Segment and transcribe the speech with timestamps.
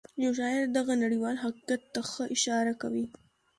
[0.23, 3.05] يو شاعر دغه نړيوال حقيقت ته ښه اشاره کوي.